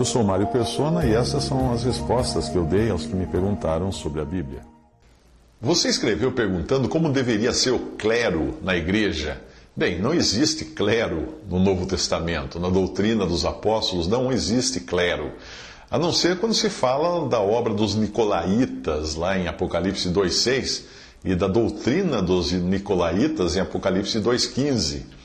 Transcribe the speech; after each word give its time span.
Eu 0.00 0.04
sou 0.06 0.24
Mário 0.24 0.46
Persona 0.46 1.04
e 1.04 1.12
essas 1.12 1.44
são 1.44 1.74
as 1.74 1.84
respostas 1.84 2.48
que 2.48 2.56
eu 2.56 2.64
dei 2.64 2.88
aos 2.88 3.04
que 3.04 3.14
me 3.14 3.26
perguntaram 3.26 3.92
sobre 3.92 4.22
a 4.22 4.24
Bíblia. 4.24 4.62
Você 5.60 5.90
escreveu 5.90 6.32
perguntando 6.32 6.88
como 6.88 7.12
deveria 7.12 7.52
ser 7.52 7.72
o 7.72 7.78
clero 7.98 8.56
na 8.62 8.74
igreja. 8.74 9.38
Bem, 9.76 10.00
não 10.00 10.14
existe 10.14 10.64
clero 10.64 11.34
no 11.46 11.58
Novo 11.58 11.84
Testamento. 11.84 12.58
Na 12.58 12.70
doutrina 12.70 13.26
dos 13.26 13.44
apóstolos 13.44 14.08
não 14.08 14.32
existe 14.32 14.80
clero. 14.80 15.32
A 15.90 15.98
não 15.98 16.14
ser 16.14 16.38
quando 16.38 16.54
se 16.54 16.70
fala 16.70 17.28
da 17.28 17.40
obra 17.40 17.74
dos 17.74 17.94
Nicolaitas, 17.94 19.16
lá 19.16 19.38
em 19.38 19.48
Apocalipse 19.48 20.08
2,6, 20.08 20.84
e 21.22 21.34
da 21.34 21.46
doutrina 21.46 22.22
dos 22.22 22.52
Nicolaitas 22.52 23.54
em 23.54 23.60
Apocalipse 23.60 24.18
2,15. 24.18 25.19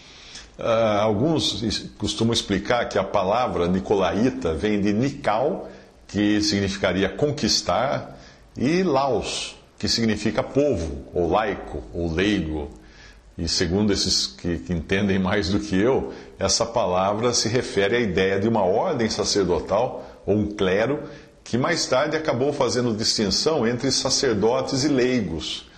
Uh, 0.58 0.64
alguns 1.02 1.90
costumam 1.98 2.34
explicar 2.34 2.88
que 2.88 2.98
a 2.98 3.04
palavra 3.04 3.68
Nicolaita 3.68 4.54
vem 4.54 4.80
de 4.80 4.94
Nical, 4.94 5.70
que 6.08 6.42
significaria 6.42 7.10
conquistar, 7.10 8.18
e 8.58 8.82
Laos, 8.82 9.58
que 9.78 9.90
significa 9.90 10.42
povo, 10.42 11.06
ou 11.14 11.30
laico, 11.30 11.84
ou 11.94 12.14
leigo. 12.14 12.72
E 13.38 13.50
segundo 13.50 13.92
esses 13.92 14.28
que, 14.28 14.60
que, 14.60 14.72
entendem 14.72 15.20
mais 15.20 15.50
do 15.50 15.60
que 15.60 15.76
eu, 15.76 16.14
essa 16.40 16.66
palavra 16.66 17.34
se 17.34 17.50
refere 17.50 17.98
à 17.98 18.00
ideia 18.00 18.40
de 18.40 18.48
uma 18.48 18.64
ordem 18.64 19.10
sacerdotal, 19.10 20.22
ou 20.26 20.38
um 20.38 20.56
clero, 20.56 21.04
que 21.44 21.58
mais 21.58 21.86
tarde 21.86 22.16
acabou 22.16 22.54
fazendo 22.54 22.96
distinção 22.96 23.68
entre 23.68 23.92
sacerdotes 23.92 24.86
e 24.86 24.88
leigos. 24.88 25.70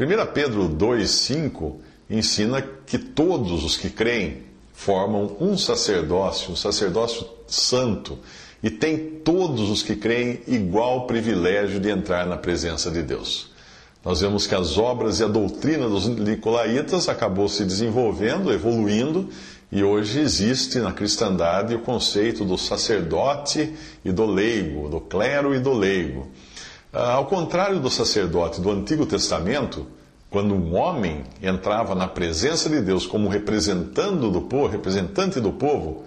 1 0.00 0.32
Pedro 0.32 0.70
2,5 0.70 1.76
ensina 2.12 2.62
que 2.86 2.98
todos 2.98 3.64
os 3.64 3.76
que 3.76 3.88
creem 3.88 4.42
formam 4.72 5.36
um 5.40 5.56
sacerdócio, 5.56 6.52
um 6.52 6.56
sacerdócio 6.56 7.26
santo, 7.46 8.18
e 8.62 8.70
tem 8.70 8.98
todos 9.24 9.70
os 9.70 9.82
que 9.82 9.96
creem 9.96 10.40
igual 10.46 11.06
privilégio 11.06 11.80
de 11.80 11.88
entrar 11.88 12.26
na 12.26 12.36
presença 12.36 12.90
de 12.90 13.02
Deus. 13.02 13.50
Nós 14.04 14.20
vemos 14.20 14.46
que 14.46 14.54
as 14.54 14.78
obras 14.78 15.20
e 15.20 15.24
a 15.24 15.28
doutrina 15.28 15.88
dos 15.88 16.06
Nicolaitas 16.06 17.08
acabou 17.08 17.48
se 17.48 17.64
desenvolvendo, 17.64 18.52
evoluindo, 18.52 19.28
e 19.70 19.82
hoje 19.82 20.20
existe 20.20 20.78
na 20.80 20.92
cristandade 20.92 21.74
o 21.74 21.78
conceito 21.78 22.44
do 22.44 22.58
sacerdote 22.58 23.72
e 24.04 24.12
do 24.12 24.26
leigo, 24.26 24.88
do 24.88 25.00
clero 25.00 25.54
e 25.54 25.60
do 25.60 25.72
leigo. 25.72 26.28
Ah, 26.92 27.12
ao 27.12 27.26
contrário 27.26 27.80
do 27.80 27.88
sacerdote 27.88 28.60
do 28.60 28.70
Antigo 28.70 29.06
Testamento, 29.06 29.86
quando 30.32 30.54
um 30.54 30.74
homem 30.74 31.24
entrava 31.42 31.94
na 31.94 32.08
presença 32.08 32.70
de 32.70 32.80
Deus 32.80 33.06
como 33.06 33.28
representando 33.28 34.30
do 34.30 34.40
povo, 34.40 34.66
representante 34.66 35.38
do 35.38 35.52
povo, 35.52 36.04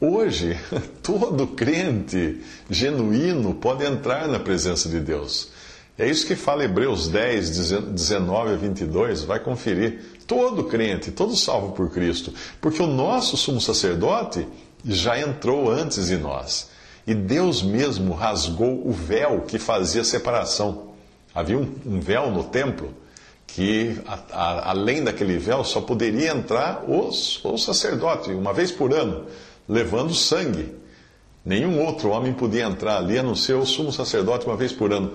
hoje 0.00 0.58
todo 1.00 1.46
crente 1.46 2.42
genuíno 2.68 3.54
pode 3.54 3.84
entrar 3.84 4.26
na 4.26 4.40
presença 4.40 4.88
de 4.88 4.98
Deus. 4.98 5.50
É 5.96 6.08
isso 6.08 6.26
que 6.26 6.34
fala 6.34 6.64
Hebreus 6.64 7.06
10, 7.06 7.70
19 7.92 8.54
a 8.54 8.56
22, 8.56 9.22
vai 9.22 9.38
conferir. 9.38 10.00
Todo 10.26 10.64
crente, 10.64 11.12
todo 11.12 11.36
salvo 11.36 11.70
por 11.72 11.88
Cristo, 11.90 12.34
porque 12.60 12.82
o 12.82 12.86
nosso 12.86 13.36
sumo 13.36 13.60
sacerdote 13.60 14.44
já 14.84 15.20
entrou 15.20 15.70
antes 15.70 16.08
de 16.08 16.16
nós. 16.16 16.68
E 17.06 17.14
Deus 17.14 17.62
mesmo 17.62 18.12
rasgou 18.12 18.84
o 18.84 18.90
véu 18.90 19.42
que 19.42 19.58
fazia 19.58 20.02
separação. 20.02 20.94
Havia 21.32 21.58
um, 21.58 21.72
um 21.86 22.00
véu 22.00 22.30
no 22.30 22.44
templo 22.44 23.01
que 23.54 24.00
a, 24.06 24.18
a, 24.32 24.70
além 24.70 25.04
daquele 25.04 25.36
véu 25.36 25.62
só 25.62 25.80
poderia 25.80 26.30
entrar 26.30 26.84
os, 26.88 27.44
o 27.44 27.58
sacerdote, 27.58 28.30
uma 28.30 28.52
vez 28.52 28.72
por 28.72 28.94
ano, 28.94 29.26
levando 29.68 30.14
sangue. 30.14 30.74
Nenhum 31.44 31.84
outro 31.84 32.10
homem 32.10 32.32
podia 32.32 32.64
entrar 32.64 32.96
ali, 32.96 33.18
a 33.18 33.22
não 33.22 33.34
ser 33.34 33.54
o 33.54 33.66
sumo 33.66 33.92
sacerdote, 33.92 34.46
uma 34.46 34.56
vez 34.56 34.72
por 34.72 34.92
ano. 34.92 35.12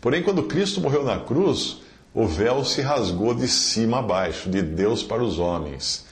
Porém, 0.00 0.22
quando 0.22 0.44
Cristo 0.44 0.80
morreu 0.80 1.02
na 1.02 1.18
cruz, 1.18 1.78
o 2.14 2.26
véu 2.26 2.64
se 2.64 2.80
rasgou 2.80 3.34
de 3.34 3.48
cima 3.48 3.98
a 3.98 4.02
baixo, 4.02 4.48
de 4.48 4.62
Deus 4.62 5.02
para 5.02 5.22
os 5.22 5.38
homens. 5.38 6.06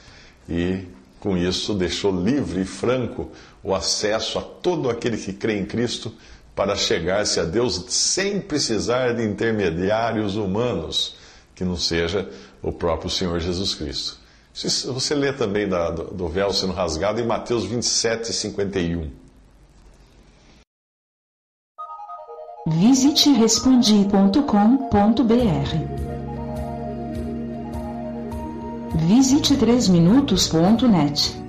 E 0.49 0.85
com 1.19 1.37
isso 1.37 1.73
deixou 1.73 2.11
livre 2.11 2.61
e 2.61 2.65
franco 2.65 3.31
o 3.63 3.73
acesso 3.73 4.37
a 4.37 4.41
todo 4.41 4.89
aquele 4.89 5.17
que 5.17 5.31
crê 5.31 5.57
em 5.57 5.65
Cristo 5.65 6.11
para 6.55 6.75
chegar-se 6.75 7.39
a 7.39 7.43
Deus 7.45 7.85
sem 7.87 8.39
precisar 8.39 9.13
de 9.13 9.23
intermediários 9.23 10.35
humanos 10.35 11.18
que 11.59 11.65
não 11.65 11.75
seja 11.75 12.31
o 12.63 12.71
próprio 12.71 13.09
Senhor 13.09 13.37
Jesus 13.41 13.75
Cristo. 13.75 14.17
Você 14.53 15.13
lê 15.13 15.33
também 15.33 15.67
da, 15.67 15.91
do 15.91 16.29
véu 16.29 16.53
sendo 16.53 16.71
rasgado 16.71 17.19
em 17.19 17.27
Mateus 17.27 17.65
27, 17.65 18.31
51. 18.31 19.11
Visite 22.65 23.29
respondi.com.br. 23.31 24.39
Visite 28.95 29.55
3minutos.net. 29.57 31.48